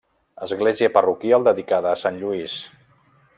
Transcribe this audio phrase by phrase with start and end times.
[0.45, 2.57] Església parroquial dedicada a Sant Lluís.